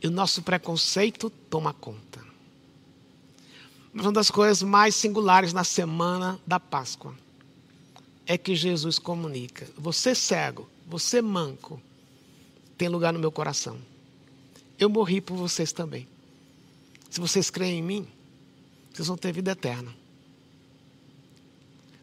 [0.00, 2.24] E o nosso preconceito toma conta.
[3.92, 7.12] Uma das coisas mais singulares na semana da Páscoa
[8.28, 11.82] é que Jesus comunica: você cego, você manco,
[12.76, 13.76] tem lugar no meu coração.
[14.78, 16.06] Eu morri por vocês também.
[17.10, 18.08] Se vocês creem em mim,
[18.94, 19.92] vocês vão ter vida eterna.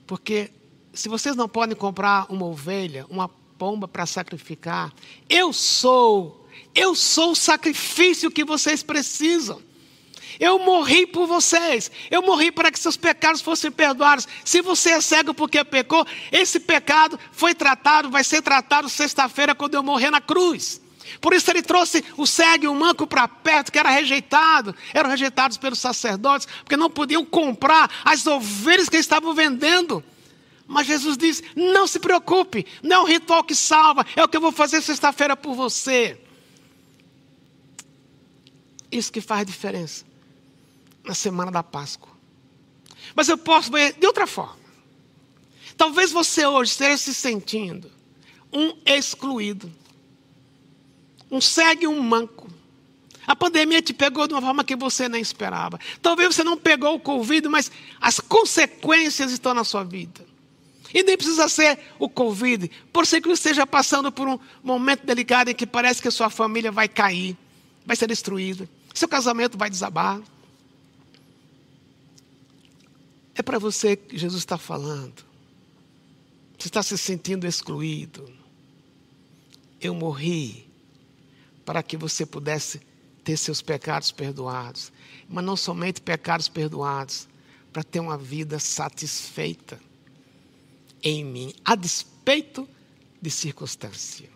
[0.05, 0.51] Porque
[0.95, 4.93] se vocês não podem comprar uma ovelha, uma pomba para sacrificar,
[5.29, 9.61] eu sou eu sou o sacrifício que vocês precisam.
[10.39, 11.89] Eu morri por vocês.
[12.11, 14.27] Eu morri para que seus pecados fossem perdoados.
[14.43, 19.75] Se você é cego porque pecou, esse pecado foi tratado, vai ser tratado sexta-feira quando
[19.75, 20.81] eu morrer na cruz.
[21.21, 25.09] Por isso ele trouxe o cego e o manco para perto, que era rejeitado, eram
[25.09, 30.03] rejeitados pelos sacerdotes, porque não podiam comprar as ovelhas que estavam vendendo.
[30.67, 34.37] Mas Jesus diz: não se preocupe, não é um ritual que salva, é o que
[34.37, 36.19] eu vou fazer sexta-feira por você.
[38.91, 40.05] Isso que faz diferença
[41.03, 42.11] na semana da Páscoa.
[43.15, 44.65] Mas eu posso ver de outra forma.
[45.77, 47.91] Talvez você hoje esteja se sentindo
[48.51, 49.71] um excluído,
[51.29, 52.49] um cego e um manco.
[53.27, 55.79] A pandemia te pegou de uma forma que você nem esperava.
[56.01, 60.25] Talvez você não pegou o Covid, mas as consequências estão na sua vida.
[60.93, 62.69] E nem precisa ser o Covid.
[62.91, 66.71] Por ser que esteja passando por um momento delicado em que parece que sua família
[66.71, 67.37] vai cair,
[67.85, 68.69] vai ser destruída.
[68.93, 70.21] Seu casamento vai desabar.
[73.35, 75.25] É para você que Jesus está falando.
[76.57, 78.31] Você está se sentindo excluído.
[79.81, 80.65] eu morri
[81.65, 82.81] para que você pudesse
[83.23, 84.91] ter seus pecados perdoados.
[85.27, 87.27] Mas não somente pecados perdoados,
[87.73, 89.77] para ter uma vida satisfeita
[91.05, 92.67] em mim, a despeito
[93.21, 94.27] de circunstância.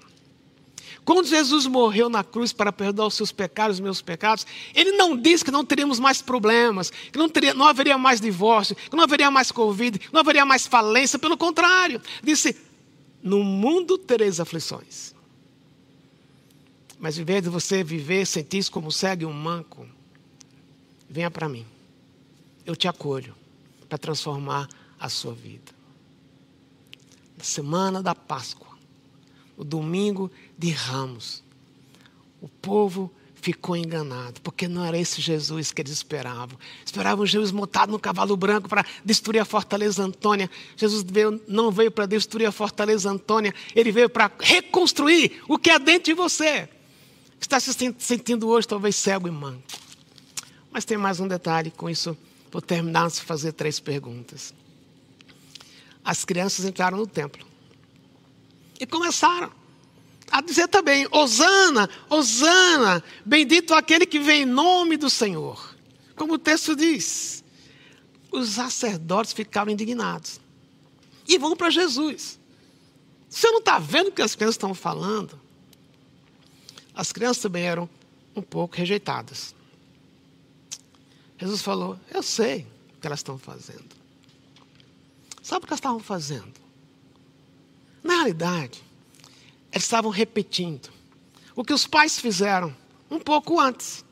[1.04, 5.18] Quando Jesus morreu na cruz para perdoar os seus pecados, os meus pecados, ele não
[5.18, 9.04] disse que não teríamos mais problemas, que não, teria, não haveria mais divórcio, que não
[9.04, 11.18] haveria mais Covid, que não haveria mais falência.
[11.18, 12.56] Pelo contrário, disse:
[13.24, 15.16] No mundo tereis aflições.
[17.00, 19.88] Mas em vez de você viver, sentir-se como segue um manco,
[21.10, 21.66] venha para mim.
[22.64, 23.34] Eu te acolho
[23.88, 25.79] para transformar a sua vida.
[27.40, 28.68] Na semana da Páscoa,
[29.58, 31.44] o domingo de Ramos,
[32.40, 36.60] o povo ficou enganado, porque não era esse Jesus que eles esperavam.
[36.86, 40.52] Esperavam Jesus montado no cavalo branco para destruir a fortaleza Antônia.
[40.76, 45.72] Jesus veio, não veio para destruir a fortaleza Antônia, ele veio para reconstruir o que
[45.72, 46.70] é dentro de você
[47.40, 49.64] está se sentindo hoje talvez cego e manco.
[50.72, 52.16] Mas tem mais um detalhe, com isso
[52.52, 54.54] vou terminar de fazer três perguntas.
[56.04, 57.46] As crianças entraram no templo
[58.80, 59.52] e começaram
[60.32, 65.76] a dizer também: Osana, Osana, bendito aquele que vem em nome do Senhor.
[66.16, 67.44] Como o texto diz,
[68.32, 70.40] os sacerdotes ficaram indignados
[71.28, 72.40] e vão para Jesus.
[73.30, 75.40] Você não está vendo o que as crianças estão falando?
[77.00, 77.90] as crianças também eram
[78.36, 79.56] um pouco rejeitadas.
[81.38, 83.99] Jesus falou: Eu sei o que elas estão fazendo.
[85.50, 86.54] Sabe o que elas estavam fazendo?
[88.04, 88.84] Na realidade,
[89.72, 90.92] eles estavam repetindo
[91.56, 92.72] o que os pais fizeram
[93.10, 94.06] um pouco antes.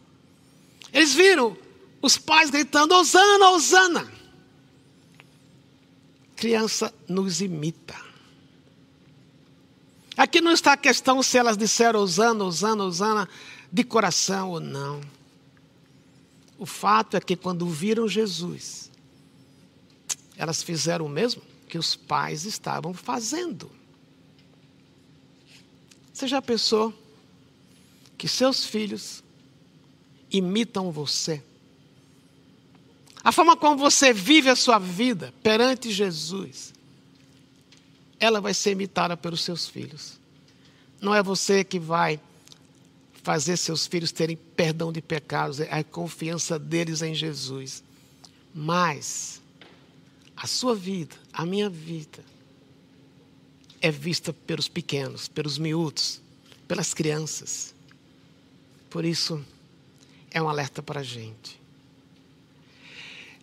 [0.92, 1.56] Eles viram
[2.02, 4.12] os pais gritando: Osana, Osana.
[6.36, 7.96] Criança nos imita.
[10.18, 13.30] Aqui não está a questão se elas disseram Osana, Osana, Osana,
[13.72, 15.02] de coração ou não.
[16.58, 18.87] O fato é que quando viram Jesus,
[20.38, 23.70] elas fizeram o mesmo que os pais estavam fazendo.
[26.14, 26.94] Você já pensou
[28.18, 29.24] que seus filhos
[30.32, 31.44] imitam você?
[33.24, 36.74] A forma como você vive a sua vida perante Jesus
[38.20, 40.20] ela vai ser imitada pelos seus filhos.
[41.00, 42.20] Não é você que vai
[43.24, 47.84] fazer seus filhos terem perdão de pecados, é a confiança deles em Jesus.
[48.54, 49.42] Mas
[50.38, 52.24] a sua vida, a minha vida,
[53.82, 56.22] é vista pelos pequenos, pelos miúdos,
[56.68, 57.74] pelas crianças.
[58.88, 59.44] Por isso,
[60.30, 61.60] é um alerta para a gente.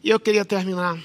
[0.04, 1.02] E eu queria terminar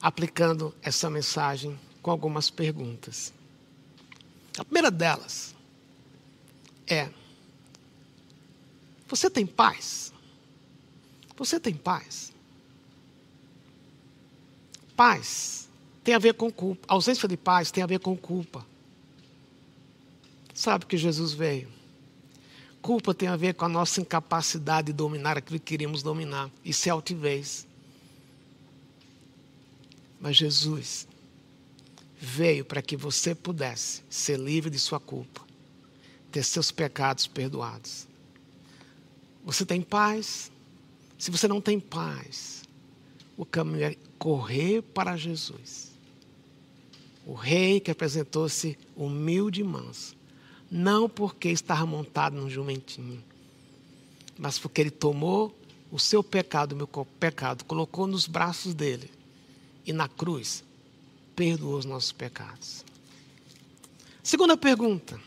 [0.00, 3.32] aplicando essa mensagem com algumas perguntas.
[4.58, 5.54] A primeira delas
[6.86, 7.08] é:
[9.08, 10.12] Você tem paz?
[11.36, 12.35] Você tem paz?
[14.96, 15.68] Paz
[16.02, 16.86] tem a ver com culpa.
[16.88, 18.66] A ausência de paz tem a ver com culpa.
[20.54, 21.68] Sabe que Jesus veio?
[22.80, 26.50] Culpa tem a ver com a nossa incapacidade de dominar aquilo que queríamos dominar.
[26.64, 27.66] Isso é altivez.
[30.20, 31.06] Mas Jesus
[32.18, 35.42] veio para que você pudesse ser livre de sua culpa,
[36.32, 38.06] ter seus pecados perdoados.
[39.44, 40.50] Você tem paz?
[41.18, 42.62] Se você não tem paz,
[43.36, 45.92] o caminho é correr para Jesus.
[47.26, 50.16] O rei que apresentou-se humilde e manso,
[50.70, 53.22] não porque estava montado num jumentinho,
[54.38, 55.56] mas porque ele tomou
[55.90, 56.86] o seu pecado, o meu
[57.18, 59.10] pecado, colocou nos braços dele
[59.84, 60.64] e na cruz
[61.34, 62.84] perdoou os nossos pecados.
[64.22, 65.20] Segunda pergunta.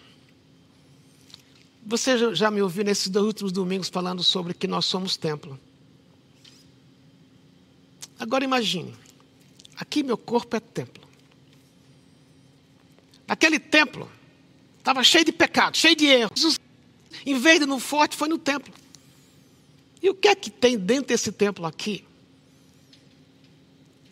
[1.85, 5.59] Você já me ouviu nesses dois últimos domingos falando sobre que nós somos templo.
[8.19, 8.93] Agora imagine,
[9.75, 11.07] aqui meu corpo é templo.
[13.27, 14.11] Aquele templo
[14.77, 16.59] estava cheio de pecado, cheio de erros.
[17.25, 18.73] Em vez de no forte, foi no templo.
[20.01, 22.05] E o que é que tem dentro desse templo aqui?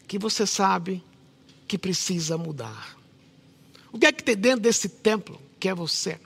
[0.08, 1.04] que você sabe
[1.68, 2.98] que precisa mudar?
[3.92, 6.20] O que é que tem dentro desse templo que é você?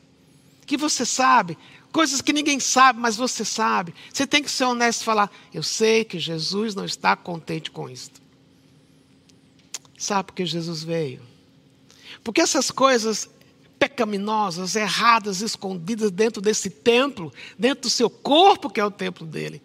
[0.65, 1.57] Que você sabe,
[1.91, 3.93] coisas que ninguém sabe, mas você sabe.
[4.11, 7.89] Você tem que ser honesto e falar: Eu sei que Jesus não está contente com
[7.89, 8.11] isso.
[9.97, 11.21] Sabe por que Jesus veio?
[12.23, 13.29] Porque essas coisas
[13.77, 19.61] pecaminosas, erradas, escondidas dentro desse templo, dentro do seu corpo, que é o templo dele,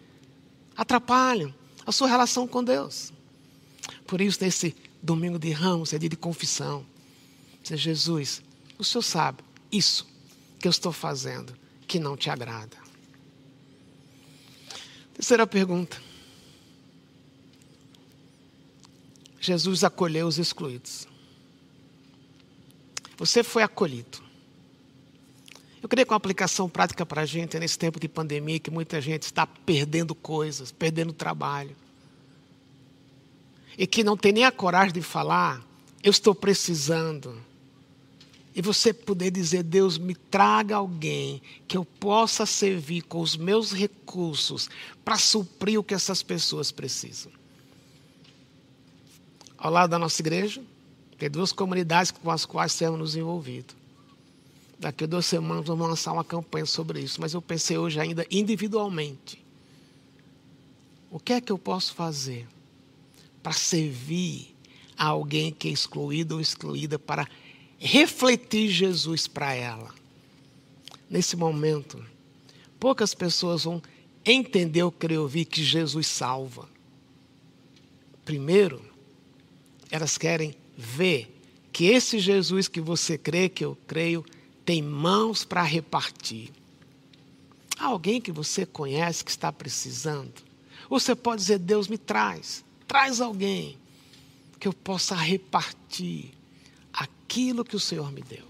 [0.75, 1.53] atrapalham
[1.85, 3.13] a sua relação com Deus.
[4.05, 6.85] Por isso, nesse domingo de ramos, é dia de confissão.
[7.61, 8.41] Dizer, Jesus,
[8.77, 10.07] o Senhor sabe isso
[10.59, 11.53] que eu estou fazendo
[11.87, 12.77] que não te agrada?
[15.13, 15.99] Terceira pergunta.
[19.39, 21.07] Jesus acolheu os excluídos.
[23.17, 24.21] Você foi acolhido.
[25.81, 28.99] Eu queria com uma aplicação prática para a gente nesse tempo de pandemia que muita
[28.99, 31.75] gente está perdendo coisas, perdendo trabalho.
[33.77, 35.65] E que não tem nem a coragem de falar,
[36.03, 37.41] eu estou precisando.
[38.57, 43.71] E você poder dizer, Deus, me traga alguém que eu possa servir com os meus
[43.71, 44.67] recursos
[45.05, 47.31] para suprir o que essas pessoas precisam.
[49.59, 50.59] Ao lado da nossa igreja,
[51.19, 53.75] tem duas comunidades com as quais temos nos envolvido.
[54.79, 58.25] Daqui a duas semanas vamos lançar uma campanha sobre isso, mas eu pensei hoje ainda
[58.31, 59.39] individualmente.
[61.11, 62.47] O que é que eu posso fazer
[63.43, 64.55] para servir
[64.97, 67.27] a alguém que é excluído ou excluída para
[67.79, 69.93] refletir Jesus para ela?
[71.09, 72.03] Nesse momento,
[72.79, 73.81] poucas pessoas vão
[74.25, 76.67] entender o que eu ouvi que Jesus salva.
[78.25, 78.83] Primeiro,
[79.89, 81.33] elas querem ver
[81.71, 84.25] que esse Jesus que você crê, que eu creio,
[84.65, 86.51] tem mãos para repartir.
[87.79, 90.33] Há alguém que você conhece que está precisando?
[90.89, 93.77] Você pode dizer: Deus me traz, traz alguém
[94.59, 96.36] que eu possa repartir
[96.97, 98.45] aquilo que o Senhor me deu.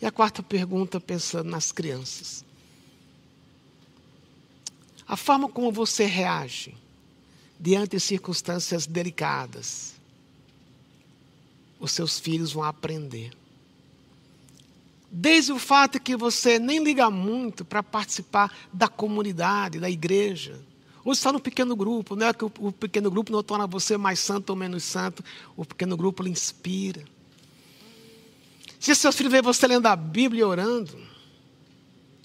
[0.00, 2.44] E a quarta pergunta, pensando nas crianças.
[5.06, 6.74] A forma como você reage
[7.60, 9.94] diante de circunstâncias delicadas,
[11.78, 13.32] os seus filhos vão aprender.
[15.10, 20.60] Desde o fato que você nem liga muito para participar da comunidade, da igreja.
[21.04, 24.18] Ou está no pequeno grupo, não é que o, pequeno grupo não torna você mais
[24.18, 25.24] santo ou menos santo,
[25.56, 27.04] o pequeno grupo lhe inspira.
[28.78, 30.98] Se seus filhos veem você lendo a Bíblia e orando,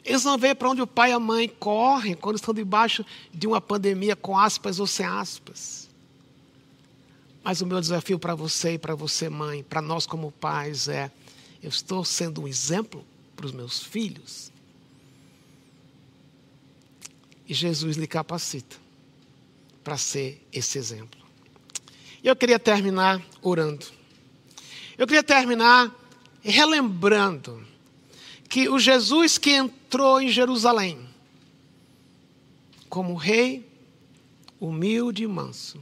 [0.04, 3.48] eles vão ver para onde o pai e a mãe correm quando estão debaixo de
[3.48, 5.90] uma pandemia com aspas ou sem aspas.
[7.44, 11.12] Mas o meu desafio para você e para você, mãe, para nós como pais, é
[11.62, 14.52] eu estou sendo um exemplo para os meus filhos.
[17.48, 18.78] E Jesus lhe capacita
[19.84, 21.20] para ser esse exemplo.
[22.24, 23.86] E eu queria terminar orando.
[24.98, 25.92] Eu queria terminar
[26.50, 27.66] relembrando
[28.50, 31.12] que o Jesus que entrou em Jerusalém
[32.90, 33.66] como rei,
[34.60, 35.82] humilde e manso,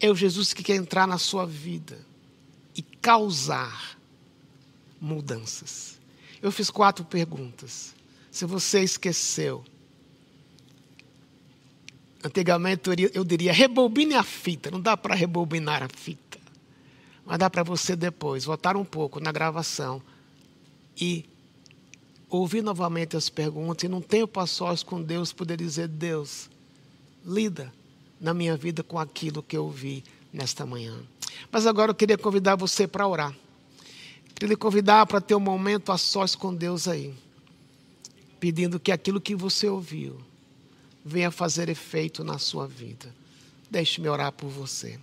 [0.00, 1.98] é o Jesus que quer entrar na sua vida
[2.74, 3.98] e causar
[4.98, 5.98] mudanças.
[6.40, 7.94] Eu fiz quatro perguntas.
[8.30, 9.62] Se você esqueceu,
[12.24, 14.70] antigamente eu diria rebobine a fita.
[14.70, 16.21] Não dá para rebobinar a fita,
[17.24, 20.02] mas dá para você depois voltar um pouco na gravação
[21.00, 21.24] e
[22.28, 26.50] ouvir novamente as perguntas e num tempo a sós com Deus poder dizer: Deus,
[27.24, 27.72] lida
[28.20, 30.02] na minha vida com aquilo que eu vi
[30.32, 30.98] nesta manhã.
[31.50, 33.34] Mas agora eu queria convidar você para orar.
[34.34, 37.14] Queria lhe convidar para ter um momento a sós com Deus aí,
[38.40, 40.18] pedindo que aquilo que você ouviu
[41.04, 43.14] venha fazer efeito na sua vida.
[43.70, 44.98] Deixe-me orar por você.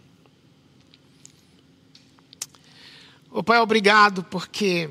[3.32, 4.90] O Pai, obrigado porque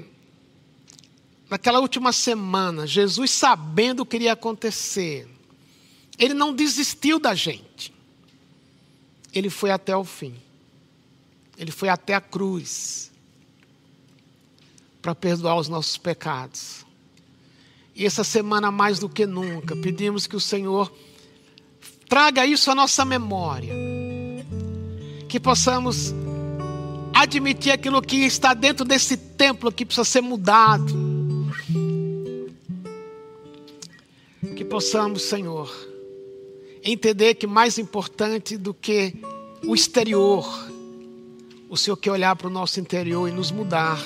[1.51, 5.29] naquela última semana, Jesus sabendo o que iria acontecer,
[6.19, 7.93] ele não desistiu da gente.
[9.33, 10.35] Ele foi até o fim.
[11.57, 13.11] Ele foi até a cruz
[15.03, 16.87] para perdoar os nossos pecados.
[17.95, 20.93] E essa semana, mais do que nunca, pedimos que o Senhor
[22.09, 23.75] traga isso à nossa memória.
[25.29, 26.15] Que possamos
[27.19, 30.95] admitir aquilo que está dentro desse templo que precisa ser mudado.
[34.57, 35.69] Que possamos, Senhor,
[36.83, 39.15] entender que mais importante do que
[39.67, 40.47] o exterior,
[41.69, 44.01] o Senhor quer olhar para o nosso interior e nos mudar.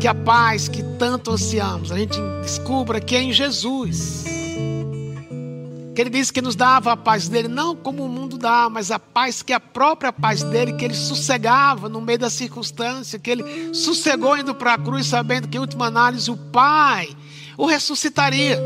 [0.00, 4.39] Que a paz que tanto ansiamos, a gente descubra que é em Jesus.
[6.00, 8.98] Ele disse que nos dava a paz dele, não como o mundo dá, mas a
[8.98, 13.30] paz que é a própria paz dele, que ele sossegava no meio da circunstância, que
[13.30, 17.14] ele sossegou indo para a cruz, sabendo que em última análise o Pai
[17.58, 18.58] o ressuscitaria,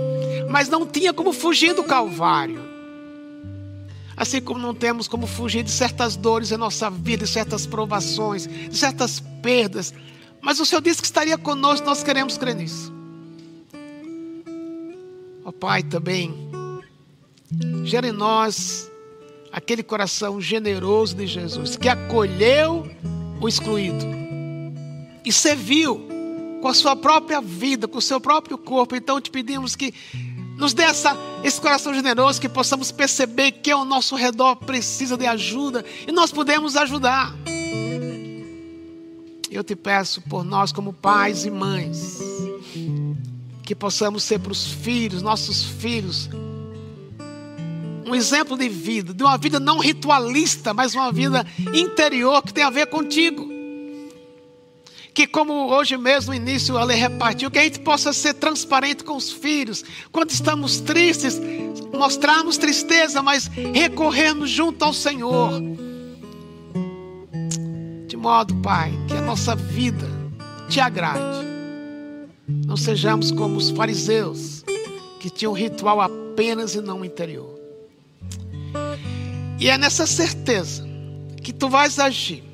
[0.49, 2.61] mas não tinha como fugir do Calvário.
[4.16, 8.47] Assim como não temos como fugir de certas dores em nossa vida, de certas provações,
[8.47, 9.93] de certas perdas.
[10.41, 12.93] Mas o Senhor disse que estaria conosco, nós queremos crer nisso.
[15.45, 16.32] Ó oh, Pai, também,
[17.85, 18.91] gera em nós
[19.53, 22.89] aquele coração generoso de Jesus, que acolheu
[23.41, 24.05] o excluído,
[25.25, 26.09] e serviu
[26.61, 28.97] com a sua própria vida, com o seu próprio corpo.
[28.97, 29.95] Então te pedimos que
[30.57, 35.27] nos dê essa, esse coração generoso, que possamos perceber que ao nosso redor precisa de
[35.27, 37.35] ajuda e nós podemos ajudar.
[39.51, 42.19] Eu te peço por nós, como pais e mães,
[43.63, 46.29] que possamos ser para os filhos, nossos filhos,
[48.07, 52.65] um exemplo de vida, de uma vida não ritualista, mas uma vida interior que tem
[52.65, 53.53] a ver contigo.
[55.15, 59.05] Que, como hoje mesmo no início a lei repartiu, que a gente possa ser transparente
[59.05, 59.85] com os filhos.
[60.11, 61.41] Quando estamos tristes,
[61.93, 65.53] mostrarmos tristeza, mas recorrermos junto ao Senhor.
[68.09, 70.09] De modo, Pai, que a nossa vida
[70.69, 71.47] te agrade.
[72.67, 74.65] Não sejamos como os fariseus,
[75.21, 77.64] que tinham ritual apenas e não interior.
[79.65, 80.87] E é nessa certeza
[81.43, 82.45] que tu vais agir,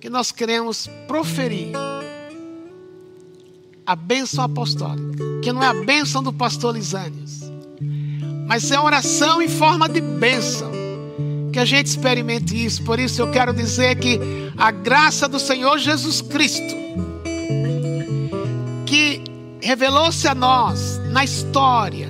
[0.00, 1.72] que nós queremos proferir
[3.84, 7.40] a bênção apostólica, que não é a bênção do pastor Lisânios,
[8.48, 10.72] mas é oração em forma de bênção.
[11.52, 12.82] Que a gente experimente isso.
[12.84, 14.18] Por isso eu quero dizer que
[14.56, 16.74] a graça do Senhor Jesus Cristo,
[18.86, 19.22] que
[19.60, 22.08] revelou-se a nós na história,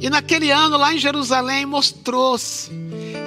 [0.00, 2.79] e naquele ano lá em Jerusalém mostrou-se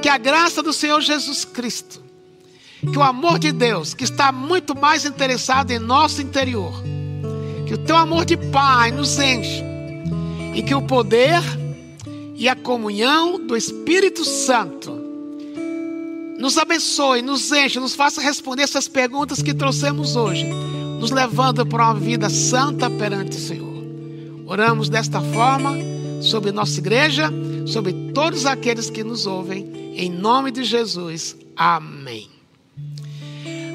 [0.03, 2.01] que a graça do Senhor Jesus Cristo,
[2.81, 6.73] que o amor de Deus, que está muito mais interessado em nosso interior,
[7.65, 9.63] que o teu amor de Pai nos enche
[10.53, 11.41] e que o poder
[12.35, 14.91] e a comunhão do Espírito Santo
[16.37, 20.43] nos abençoe, nos enche, nos faça responder essas perguntas que trouxemos hoje,
[20.99, 23.83] nos levando para uma vida santa perante o Senhor.
[24.47, 25.71] Oramos desta forma
[26.21, 27.31] sobre nossa igreja,
[27.65, 31.35] sobre todos aqueles que nos ouvem, em nome de Jesus.
[31.55, 32.29] Amém.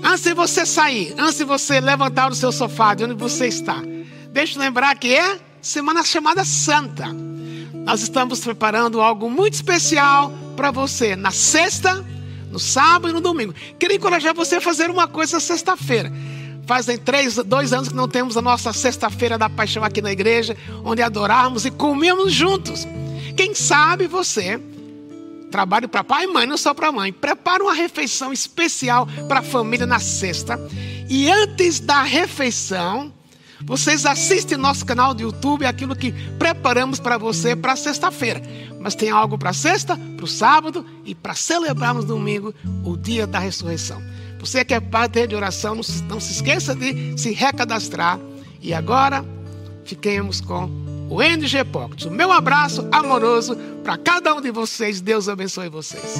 [0.02, 3.82] Antes de você sair, antes de você levantar o seu sofá de onde você está,
[4.32, 7.06] deixa eu lembrar que é semana chamada Santa.
[7.84, 12.04] Nós estamos preparando algo muito especial para você na sexta,
[12.50, 13.54] no sábado e no domingo.
[13.78, 16.12] Queria encorajar você a fazer uma coisa sexta-feira.
[16.66, 20.56] Fazem três, dois anos que não temos a nossa sexta-feira da paixão aqui na igreja,
[20.84, 22.86] onde adoramos e comemos juntos.
[23.36, 24.60] Quem sabe você
[25.50, 27.12] trabalho para pai e mãe, não só para mãe.
[27.12, 30.58] Prepara uma refeição especial para a família na sexta.
[31.08, 33.12] E antes da refeição,
[33.62, 38.40] vocês assistem nosso canal do YouTube, aquilo que preparamos para você para sexta-feira.
[38.80, 43.38] Mas tem algo para sexta, para o sábado e para celebrarmos domingo, o dia da
[43.38, 44.00] ressurreição.
[44.38, 48.20] Você que é parte de oração, não se, não se esqueça de se recadastrar.
[48.60, 49.24] E agora,
[49.84, 52.04] fiquemos com o NG Pocket.
[52.04, 55.00] O meu abraço amoroso para cada um de vocês.
[55.00, 56.16] Deus abençoe vocês.